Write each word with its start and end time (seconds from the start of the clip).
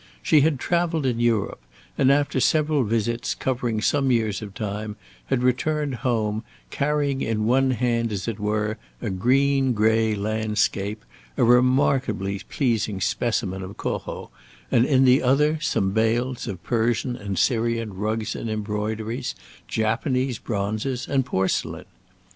She 0.23 0.41
had 0.41 0.57
travelled 0.59 1.05
in 1.05 1.19
Europe, 1.19 1.59
and 1.95 2.11
after 2.11 2.39
several 2.39 2.83
visits, 2.83 3.35
covering 3.35 3.81
some 3.81 4.09
years 4.11 4.41
of 4.41 4.55
time, 4.55 4.95
had 5.27 5.43
returned 5.43 5.93
home, 6.01 6.43
carrying 6.71 7.21
in 7.21 7.45
one 7.45 7.69
hand, 7.69 8.11
as 8.11 8.27
it 8.27 8.39
were, 8.39 8.79
a 8.99 9.11
green 9.11 9.73
grey 9.73 10.15
landscape, 10.15 11.05
a 11.37 11.43
remarkably 11.43 12.39
pleasing 12.49 12.99
specimen 12.99 13.61
of 13.61 13.77
Corot, 13.77 14.29
and 14.71 14.87
in 14.87 15.05
the 15.05 15.21
other 15.21 15.59
some 15.61 15.91
bales 15.91 16.47
of 16.47 16.63
Persian 16.63 17.15
and 17.15 17.37
Syrian 17.37 17.93
rugs 17.95 18.35
and 18.35 18.49
embroideries, 18.49 19.35
Japanese 19.67 20.39
bronzes 20.39 21.07
and 21.07 21.23
porcelain. 21.27 21.85